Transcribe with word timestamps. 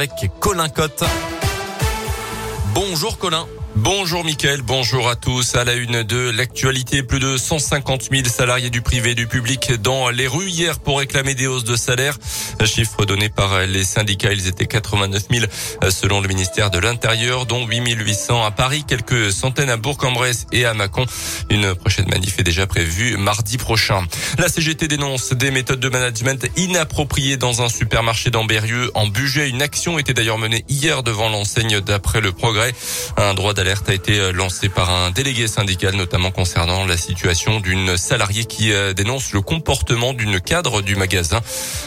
avec 0.00 0.30
Colin 0.40 0.70
Cotte. 0.70 1.04
Bonjour 2.72 3.18
Colin. 3.18 3.46
Bonjour 3.76 4.24
Mickaël, 4.24 4.62
bonjour 4.62 5.08
à 5.08 5.14
tous. 5.14 5.54
À 5.54 5.62
la 5.62 5.74
une 5.74 6.02
de 6.02 6.30
l'actualité, 6.30 7.04
plus 7.04 7.20
de 7.20 7.36
150 7.36 8.08
000 8.10 8.24
salariés 8.24 8.68
du 8.68 8.82
privé 8.82 9.10
et 9.10 9.14
du 9.14 9.28
public 9.28 9.72
dans 9.80 10.10
les 10.10 10.26
rues 10.26 10.48
hier 10.48 10.80
pour 10.80 10.98
réclamer 10.98 11.34
des 11.34 11.46
hausses 11.46 11.64
de 11.64 11.76
salaire. 11.76 12.18
Chiffre 12.64 13.04
donné 13.04 13.28
par 13.28 13.60
les 13.66 13.84
syndicats, 13.84 14.32
ils 14.32 14.48
étaient 14.48 14.66
89 14.66 15.22
000 15.30 15.46
selon 15.90 16.20
le 16.20 16.28
ministère 16.28 16.70
de 16.70 16.78
l'Intérieur, 16.78 17.46
dont 17.46 17.64
8 17.64 17.94
800 17.94 18.44
à 18.44 18.50
Paris, 18.50 18.84
quelques 18.86 19.32
centaines 19.32 19.70
à 19.70 19.76
Bourg-en-Bresse 19.76 20.46
et 20.52 20.64
à 20.64 20.74
Mâcon. 20.74 21.06
Une 21.48 21.74
prochaine 21.74 22.08
manif 22.08 22.38
est 22.38 22.44
déjà 22.44 22.66
prévue 22.66 23.16
mardi 23.16 23.56
prochain. 23.56 24.04
La 24.38 24.48
CGT 24.48 24.88
dénonce 24.88 25.32
des 25.32 25.52
méthodes 25.52 25.80
de 25.80 25.88
management 25.88 26.44
inappropriées 26.56 27.36
dans 27.36 27.62
un 27.62 27.68
supermarché 27.68 28.30
d'Ambérieux 28.30 28.90
en 28.94 29.06
budget. 29.06 29.48
Une 29.48 29.62
action 29.62 29.98
était 29.98 30.14
d'ailleurs 30.14 30.38
menée 30.38 30.64
hier 30.68 31.02
devant 31.02 31.28
l'enseigne 31.28 31.80
d'après 31.80 32.20
le 32.20 32.32
progrès. 32.32 32.74
D'alerte 33.60 33.90
a 33.90 33.92
été 33.92 34.32
lancé 34.32 34.70
par 34.70 34.88
un 34.88 35.10
délégué 35.10 35.46
syndical, 35.46 35.94
notamment 35.94 36.30
concernant 36.30 36.86
la 36.86 36.96
situation 36.96 37.60
d'une 37.60 37.98
salariée 37.98 38.46
qui 38.46 38.72
euh, 38.72 38.94
dénonce 38.94 39.34
le 39.34 39.42
comportement 39.42 40.14
d'une 40.14 40.40
cadre 40.40 40.80
du 40.80 40.96
magasin. 40.96 41.42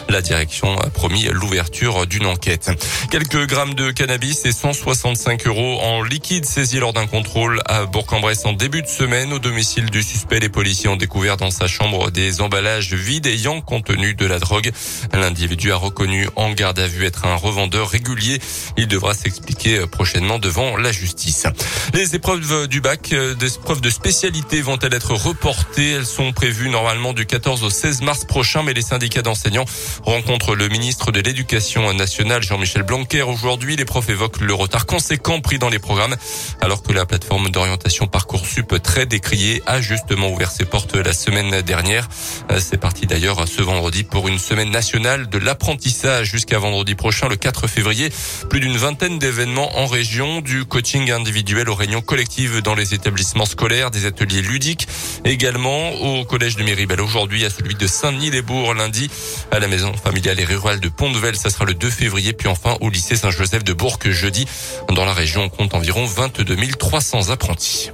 La 0.08 0.22
direction 0.22 0.78
a 0.78 0.88
promis 0.90 1.24
l'ouverture 1.32 2.06
d'une 2.06 2.26
enquête. 2.26 2.70
Quelques 3.10 3.48
grammes 3.48 3.74
de 3.74 3.90
cannabis 3.90 4.46
et 4.46 4.52
165 4.52 5.48
euros 5.48 5.80
en 5.80 6.04
liquide 6.04 6.44
saisis 6.44 6.78
lors 6.78 6.92
d'un 6.92 7.08
contrôle 7.08 7.60
à 7.66 7.86
Bourg-en-Bresse 7.86 8.44
en 8.44 8.52
début 8.52 8.82
de 8.82 8.86
semaine. 8.86 9.32
Au 9.32 9.40
domicile 9.40 9.90
du 9.90 10.04
suspect, 10.04 10.38
les 10.38 10.48
policiers 10.48 10.88
ont 10.88 10.96
découvert 10.96 11.36
dans 11.36 11.50
sa 11.50 11.66
chambre 11.66 12.12
des 12.12 12.40
emballages 12.40 12.94
vides 12.94 13.26
ayant 13.26 13.60
contenu 13.60 14.14
de 14.14 14.26
la 14.26 14.38
drogue. 14.38 14.70
L'individu 15.12 15.72
a 15.72 15.76
reconnu 15.76 16.28
en 16.36 16.52
garde 16.52 16.78
à 16.78 16.86
vue 16.86 17.04
être 17.04 17.24
un 17.24 17.34
revendeur 17.34 17.88
régulier. 17.88 18.38
Il 18.76 18.86
devra 18.86 19.12
s'expliquer 19.12 19.88
prochainement 19.88 20.38
devant 20.38 20.76
la 20.76 20.92
justice. 20.92 21.48
Les 21.94 22.14
épreuves 22.14 22.66
du 22.66 22.80
bac, 22.80 23.12
euh, 23.12 23.34
des 23.34 23.54
épreuves 23.54 23.80
de 23.80 23.90
spécialité 23.90 24.60
vont-elles 24.62 24.94
être 24.94 25.14
reportées? 25.14 25.92
Elles 25.92 26.06
sont 26.06 26.32
prévues 26.32 26.68
normalement 26.68 27.12
du 27.12 27.24
14 27.24 27.62
au 27.62 27.70
16 27.70 28.02
mars 28.02 28.24
prochain, 28.24 28.62
mais 28.62 28.72
les 28.72 28.82
syndicats 28.82 29.22
d'enseignants 29.22 29.64
rencontrent 30.02 30.56
le 30.56 30.68
ministre 30.68 31.12
de 31.12 31.20
l'Éducation 31.20 31.92
nationale, 31.92 32.42
Jean-Michel 32.42 32.82
Blanquer. 32.82 33.22
Aujourd'hui, 33.22 33.76
les 33.76 33.84
profs 33.84 34.08
évoquent 34.08 34.40
le 34.40 34.52
retard 34.54 34.86
conséquent 34.86 35.40
pris 35.40 35.58
dans 35.58 35.68
les 35.68 35.78
programmes, 35.78 36.16
alors 36.60 36.82
que 36.82 36.92
la 36.92 37.06
plateforme 37.06 37.50
d'orientation 37.50 38.06
Parcoursup, 38.06 38.82
très 38.82 39.06
décriée, 39.06 39.62
a 39.66 39.80
justement 39.80 40.30
ouvert 40.30 40.50
ses 40.50 40.64
portes 40.64 40.96
la 40.96 41.12
semaine 41.12 41.62
dernière. 41.62 42.08
Euh, 42.50 42.58
c'est 42.60 42.78
parti 42.78 43.06
d'ailleurs 43.06 43.46
ce 43.46 43.62
vendredi 43.62 44.04
pour 44.04 44.26
une 44.26 44.38
semaine 44.38 44.70
nationale 44.70 45.28
de 45.28 45.38
l'apprentissage 45.38 46.30
jusqu'à 46.30 46.58
vendredi 46.58 46.96
prochain, 46.96 47.28
le 47.28 47.36
4 47.36 47.68
février. 47.68 48.10
Plus 48.50 48.60
d'une 48.60 48.76
vingtaine 48.76 49.18
d'événements 49.18 49.78
en 49.78 49.86
région, 49.86 50.40
du 50.40 50.64
coaching 50.64 51.10
individuel 51.12 51.53
aux 51.62 51.74
réunions 51.74 52.02
collectives 52.02 52.62
dans 52.62 52.74
les 52.74 52.94
établissements 52.94 53.46
scolaires, 53.46 53.90
des 53.90 54.06
ateliers 54.06 54.42
ludiques 54.42 54.88
également 55.24 55.92
au 55.92 56.24
collège 56.24 56.56
de 56.56 56.64
Méribel 56.64 57.00
aujourd'hui, 57.00 57.44
à 57.44 57.50
celui 57.50 57.74
de 57.74 57.86
Saint-Denis-les-Bourgs 57.86 58.74
lundi, 58.74 59.08
à 59.50 59.60
la 59.60 59.68
maison 59.68 59.92
familiale 59.94 60.40
et 60.40 60.44
rurale 60.44 60.80
de 60.80 60.88
Pont-de-Vel, 60.88 61.36
ça 61.36 61.50
sera 61.50 61.64
le 61.64 61.74
2 61.74 61.88
février, 61.90 62.32
puis 62.32 62.48
enfin 62.48 62.76
au 62.80 62.90
lycée 62.90 63.16
Saint-Joseph 63.16 63.64
de 63.64 63.72
Bourg 63.72 63.98
jeudi. 64.04 64.46
Dans 64.90 65.04
la 65.04 65.12
région, 65.12 65.44
on 65.44 65.48
compte 65.48 65.74
environ 65.74 66.04
22 66.04 66.56
300 66.78 67.30
apprentis. 67.30 67.90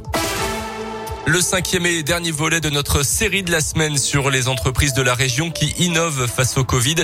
Le 1.27 1.41
cinquième 1.41 1.87
et 1.87 2.03
dernier 2.03 2.31
volet 2.31 2.61
de 2.61 2.71
notre 2.71 3.05
série 3.05 3.43
de 3.43 3.53
la 3.53 3.61
semaine 3.61 3.99
sur 3.99 4.31
les 4.31 4.49
entreprises 4.49 4.95
de 4.95 5.03
la 5.03 5.15
région 5.15 5.51
qui 5.51 5.67
innovent 5.79 6.27
face 6.27 6.57
au 6.57 6.65
Covid. 6.65 6.97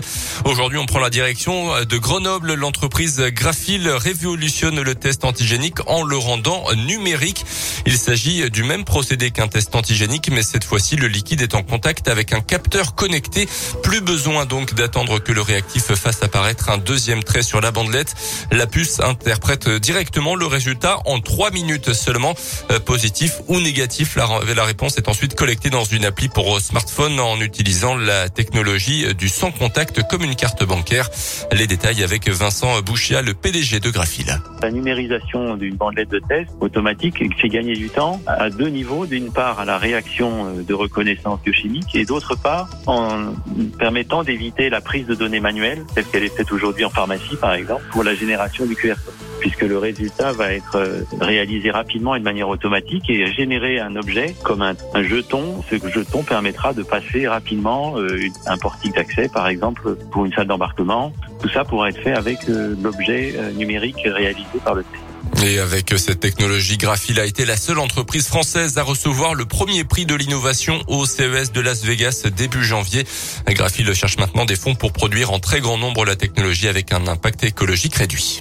Aujourd'hui, 0.44 0.78
on 0.78 0.86
prend 0.86 0.98
la 0.98 1.10
direction 1.10 1.84
de 1.84 1.98
Grenoble. 1.98 2.54
L'entreprise 2.54 3.20
Graphil 3.20 3.88
révolutionne 3.88 4.80
le 4.80 4.94
test 4.94 5.24
antigénique 5.24 5.78
en 5.86 6.02
le 6.02 6.16
rendant 6.16 6.64
numérique. 6.74 7.44
Il 7.84 7.96
s'agit 7.98 8.50
du 8.50 8.64
même 8.64 8.84
procédé 8.84 9.30
qu'un 9.30 9.48
test 9.48 9.74
antigénique, 9.76 10.30
mais 10.32 10.42
cette 10.42 10.64
fois-ci, 10.64 10.96
le 10.96 11.08
liquide 11.08 11.42
est 11.42 11.54
en 11.54 11.62
contact 11.62 12.08
avec 12.08 12.32
un 12.32 12.40
capteur 12.40 12.94
connecté. 12.94 13.46
Plus 13.82 14.00
besoin 14.00 14.46
donc 14.46 14.74
d'attendre 14.74 15.20
que 15.20 15.32
le 15.32 15.42
réactif 15.42 15.94
fasse 15.94 16.22
apparaître 16.22 16.70
un 16.70 16.78
deuxième 16.78 17.22
trait 17.22 17.42
sur 17.42 17.60
la 17.60 17.70
bandelette. 17.70 18.14
La 18.50 18.66
puce 18.66 18.98
interprète 18.98 19.68
directement 19.68 20.34
le 20.34 20.46
résultat 20.46 20.98
en 21.04 21.20
trois 21.20 21.50
minutes 21.50 21.92
seulement, 21.92 22.34
euh, 22.72 22.80
positif 22.80 23.40
ou 23.46 23.60
négatif 23.60 24.05
la, 24.14 24.64
réponse 24.64 24.98
est 24.98 25.08
ensuite 25.08 25.34
collectée 25.34 25.70
dans 25.70 25.84
une 25.84 26.04
appli 26.04 26.28
pour 26.28 26.60
smartphone 26.60 27.18
en 27.18 27.40
utilisant 27.40 27.96
la 27.96 28.28
technologie 28.28 29.14
du 29.14 29.28
sans 29.28 29.50
contact 29.50 30.06
comme 30.08 30.22
une 30.22 30.34
carte 30.34 30.64
bancaire. 30.64 31.08
Les 31.52 31.66
détails 31.66 32.02
avec 32.04 32.28
Vincent 32.28 32.80
Bouchia, 32.82 33.22
le 33.22 33.34
PDG 33.34 33.80
de 33.80 33.90
Graphil. 33.90 34.40
La 34.62 34.70
numérisation 34.70 35.56
d'une 35.56 35.76
bandelette 35.76 36.10
de 36.10 36.20
test 36.28 36.50
automatique 36.60 37.22
fait 37.40 37.48
gagner 37.48 37.74
du 37.74 37.88
temps 37.88 38.20
à 38.26 38.50
deux 38.50 38.68
niveaux. 38.68 39.06
D'une 39.06 39.32
part, 39.32 39.60
à 39.60 39.64
la 39.64 39.78
réaction 39.78 40.54
de 40.62 40.74
reconnaissance 40.74 41.40
biochimique 41.42 41.94
et 41.94 42.04
d'autre 42.04 42.36
part, 42.36 42.68
en 42.86 43.34
permettant 43.78 44.22
d'éviter 44.22 44.70
la 44.70 44.80
prise 44.80 45.06
de 45.06 45.14
données 45.14 45.40
manuelles, 45.40 45.84
telle 45.94 46.04
qu'elle 46.04 46.24
est 46.24 46.36
faite 46.36 46.52
aujourd'hui 46.52 46.84
en 46.84 46.90
pharmacie, 46.90 47.36
par 47.40 47.54
exemple, 47.54 47.84
pour 47.90 48.04
la 48.04 48.14
génération 48.14 48.66
du 48.66 48.74
QR 48.74 48.94
code 48.94 49.25
puisque 49.40 49.62
le 49.62 49.78
résultat 49.78 50.32
va 50.32 50.52
être 50.52 50.76
euh, 50.76 51.02
réalisé 51.20 51.70
rapidement 51.70 52.14
et 52.14 52.18
de 52.18 52.24
manière 52.24 52.48
automatique 52.48 53.08
et 53.08 53.32
générer 53.32 53.78
un 53.78 53.96
objet 53.96 54.34
comme 54.42 54.62
un, 54.62 54.74
jeton. 55.02 55.62
Ce 55.70 55.76
jeton 55.88 56.22
permettra 56.22 56.72
de 56.72 56.82
passer 56.82 57.28
rapidement 57.28 57.98
euh, 57.98 58.28
un 58.46 58.58
portique 58.58 58.94
d'accès, 58.94 59.28
par 59.28 59.48
exemple, 59.48 59.96
pour 60.10 60.24
une 60.24 60.32
salle 60.32 60.46
d'embarquement. 60.46 61.12
Tout 61.40 61.48
ça 61.48 61.64
pourra 61.64 61.90
être 61.90 62.00
fait 62.00 62.14
avec 62.14 62.48
euh, 62.48 62.74
l'objet 62.82 63.34
numérique 63.54 64.00
réalisé 64.04 64.58
par 64.64 64.74
le 64.74 64.82
test. 64.82 65.02
Et 65.44 65.58
avec 65.58 65.92
cette 65.98 66.20
technologie, 66.20 66.78
Graphil 66.78 67.20
a 67.20 67.26
été 67.26 67.44
la 67.44 67.56
seule 67.56 67.78
entreprise 67.78 68.26
française 68.26 68.78
à 68.78 68.82
recevoir 68.82 69.34
le 69.34 69.44
premier 69.44 69.84
prix 69.84 70.06
de 70.06 70.14
l'innovation 70.14 70.82
au 70.88 71.04
CES 71.04 71.52
de 71.52 71.60
Las 71.60 71.84
Vegas 71.84 72.26
début 72.34 72.64
janvier. 72.64 73.04
Graphil 73.48 73.92
cherche 73.94 74.18
maintenant 74.18 74.44
des 74.44 74.56
fonds 74.56 74.74
pour 74.74 74.92
produire 74.92 75.32
en 75.32 75.38
très 75.38 75.60
grand 75.60 75.78
nombre 75.78 76.04
la 76.04 76.16
technologie 76.16 76.68
avec 76.68 76.92
un 76.92 77.06
impact 77.06 77.44
écologique 77.44 77.96
réduit. 77.96 78.40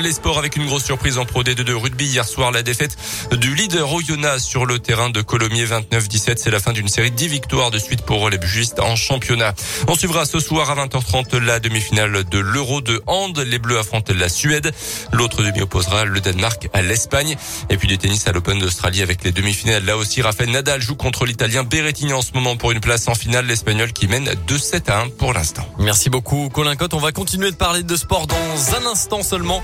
Les 0.00 0.12
sports 0.12 0.38
avec 0.38 0.56
une 0.56 0.66
grosse 0.66 0.84
surprise 0.84 1.18
en 1.18 1.26
Pro 1.26 1.42
D2 1.42 1.62
de 1.62 1.74
rugby 1.74 2.06
hier 2.06 2.26
soir, 2.26 2.50
la 2.50 2.62
défaite 2.62 2.96
du 3.30 3.54
leader 3.54 3.92
Oyonnax 3.92 4.42
sur 4.42 4.64
le 4.64 4.78
terrain 4.78 5.10
de 5.10 5.20
Colomiers 5.20 5.66
29-17. 5.66 6.38
C'est 6.38 6.50
la 6.50 6.60
fin 6.60 6.72
d'une 6.72 6.88
série 6.88 7.10
de 7.10 7.16
10 7.16 7.28
victoires 7.28 7.70
de 7.70 7.78
suite 7.78 8.02
pour 8.02 8.30
les 8.30 8.38
bugistes 8.38 8.80
en 8.80 8.96
championnat. 8.96 9.54
On 9.88 9.94
suivra 9.94 10.24
ce 10.24 10.40
soir 10.40 10.70
à 10.70 10.86
20h30 10.86 11.38
la 11.38 11.60
demi-finale 11.60 12.24
de 12.24 12.38
l'Euro 12.38 12.80
de 12.80 13.02
hand. 13.06 13.38
Les 13.38 13.58
Bleus 13.58 13.78
affrontent 13.78 14.14
la 14.16 14.28
Suède. 14.30 14.72
L'autre 15.12 15.42
demi 15.42 15.60
opposera 15.60 16.04
le 16.04 16.20
Danemark 16.20 16.68
à 16.72 16.80
l'Espagne. 16.80 17.36
Et 17.68 17.76
puis 17.76 17.86
du 17.86 17.98
tennis 17.98 18.26
à 18.26 18.32
l'Open 18.32 18.58
d'Australie 18.58 19.02
avec 19.02 19.22
les 19.24 19.32
demi-finales. 19.32 19.84
Là 19.84 19.98
aussi, 19.98 20.22
Rafael 20.22 20.50
Nadal 20.50 20.80
joue 20.80 20.96
contre 20.96 21.26
l'Italien 21.26 21.64
Berrettini 21.64 22.14
en 22.14 22.22
ce 22.22 22.32
moment 22.32 22.56
pour 22.56 22.72
une 22.72 22.80
place 22.80 23.08
en 23.08 23.14
finale. 23.14 23.46
L'Espagnol 23.46 23.92
qui 23.92 24.08
mène 24.08 24.30
2-7 24.48 24.90
à 24.90 25.02
1 25.02 25.08
pour 25.10 25.34
l'instant. 25.34 25.68
Merci 25.78 26.08
beaucoup 26.08 26.48
Colin 26.48 26.76
Cotte. 26.76 26.94
On 26.94 26.98
va 26.98 27.12
continuer 27.12 27.50
de 27.50 27.56
parler 27.56 27.82
de 27.82 27.96
sport 27.96 28.26
dans 28.26 28.74
un 28.76 28.90
instant 28.90 29.22
seulement. 29.22 29.62